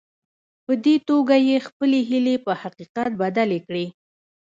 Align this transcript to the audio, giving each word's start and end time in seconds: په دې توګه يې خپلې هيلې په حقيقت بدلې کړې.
په 0.65 0.73
دې 0.83 0.95
توګه 1.09 1.35
يې 1.47 1.57
خپلې 1.67 1.99
هيلې 2.09 2.35
په 2.45 2.51
حقيقت 2.61 3.09
بدلې 3.21 3.59
کړې. 3.67 3.85